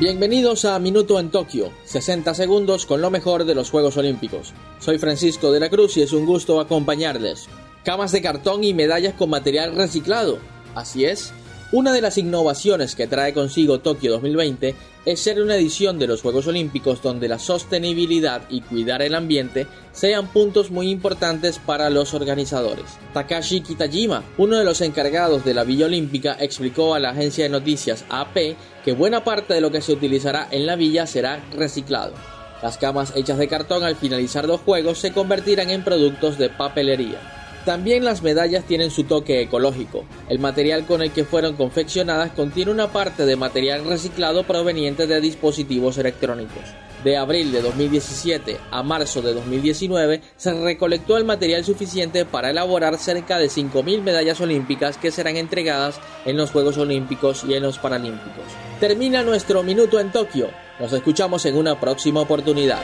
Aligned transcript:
Bienvenidos 0.00 0.64
a 0.64 0.76
Minuto 0.80 1.20
en 1.20 1.30
Tokio, 1.30 1.70
60 1.84 2.34
segundos 2.34 2.84
con 2.84 3.00
lo 3.00 3.12
mejor 3.12 3.44
de 3.44 3.54
los 3.54 3.70
Juegos 3.70 3.96
Olímpicos. 3.96 4.52
Soy 4.80 4.98
Francisco 4.98 5.52
de 5.52 5.60
la 5.60 5.70
Cruz 5.70 5.96
y 5.96 6.02
es 6.02 6.12
un 6.12 6.26
gusto 6.26 6.58
acompañarles. 6.58 7.46
Camas 7.84 8.10
de 8.10 8.20
cartón 8.20 8.64
y 8.64 8.74
medallas 8.74 9.14
con 9.14 9.30
material 9.30 9.76
reciclado. 9.76 10.38
Así 10.74 11.04
es, 11.04 11.32
una 11.74 11.92
de 11.92 12.00
las 12.00 12.18
innovaciones 12.18 12.94
que 12.94 13.08
trae 13.08 13.34
consigo 13.34 13.80
Tokio 13.80 14.12
2020 14.12 14.76
es 15.06 15.18
ser 15.18 15.42
una 15.42 15.56
edición 15.56 15.98
de 15.98 16.06
los 16.06 16.22
Juegos 16.22 16.46
Olímpicos 16.46 17.02
donde 17.02 17.26
la 17.26 17.40
sostenibilidad 17.40 18.42
y 18.48 18.60
cuidar 18.60 19.02
el 19.02 19.12
ambiente 19.12 19.66
sean 19.90 20.28
puntos 20.28 20.70
muy 20.70 20.88
importantes 20.88 21.58
para 21.58 21.90
los 21.90 22.14
organizadores. 22.14 22.84
Takashi 23.12 23.60
Kitajima, 23.60 24.22
uno 24.38 24.56
de 24.56 24.64
los 24.64 24.82
encargados 24.82 25.44
de 25.44 25.52
la 25.52 25.64
Villa 25.64 25.86
Olímpica, 25.86 26.36
explicó 26.38 26.94
a 26.94 27.00
la 27.00 27.10
agencia 27.10 27.42
de 27.42 27.50
noticias 27.50 28.04
AP 28.08 28.36
que 28.84 28.92
buena 28.92 29.24
parte 29.24 29.54
de 29.54 29.60
lo 29.60 29.72
que 29.72 29.82
se 29.82 29.94
utilizará 29.94 30.46
en 30.52 30.66
la 30.66 30.76
villa 30.76 31.08
será 31.08 31.44
reciclado. 31.56 32.12
Las 32.62 32.78
camas 32.78 33.12
hechas 33.16 33.36
de 33.36 33.48
cartón 33.48 33.82
al 33.82 33.96
finalizar 33.96 34.46
los 34.46 34.60
juegos 34.60 34.98
se 34.98 35.12
convertirán 35.12 35.70
en 35.70 35.82
productos 35.82 36.38
de 36.38 36.50
papelería. 36.50 37.33
También 37.64 38.04
las 38.04 38.22
medallas 38.22 38.64
tienen 38.64 38.90
su 38.90 39.04
toque 39.04 39.40
ecológico. 39.40 40.04
El 40.28 40.38
material 40.38 40.84
con 40.84 41.00
el 41.00 41.12
que 41.12 41.24
fueron 41.24 41.56
confeccionadas 41.56 42.32
contiene 42.32 42.70
una 42.70 42.88
parte 42.88 43.24
de 43.24 43.36
material 43.36 43.86
reciclado 43.86 44.44
proveniente 44.44 45.06
de 45.06 45.20
dispositivos 45.20 45.96
electrónicos. 45.96 46.62
De 47.04 47.16
abril 47.16 47.52
de 47.52 47.62
2017 47.62 48.58
a 48.70 48.82
marzo 48.82 49.20
de 49.22 49.34
2019 49.34 50.22
se 50.36 50.54
recolectó 50.54 51.16
el 51.16 51.24
material 51.24 51.64
suficiente 51.64 52.24
para 52.24 52.50
elaborar 52.50 52.98
cerca 52.98 53.38
de 53.38 53.48
5.000 53.48 54.02
medallas 54.02 54.40
olímpicas 54.40 54.96
que 54.96 55.10
serán 55.10 55.36
entregadas 55.36 56.00
en 56.24 56.36
los 56.36 56.50
Juegos 56.50 56.78
Olímpicos 56.78 57.44
y 57.44 57.54
en 57.54 57.62
los 57.62 57.78
Paralímpicos. 57.78 58.44
Termina 58.80 59.22
nuestro 59.22 59.62
minuto 59.62 60.00
en 60.00 60.12
Tokio. 60.12 60.48
Nos 60.80 60.92
escuchamos 60.92 61.44
en 61.46 61.56
una 61.56 61.78
próxima 61.78 62.20
oportunidad. 62.20 62.80